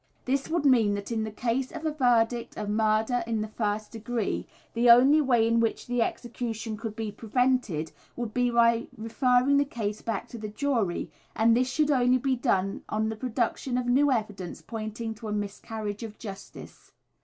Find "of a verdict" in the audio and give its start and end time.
1.71-2.57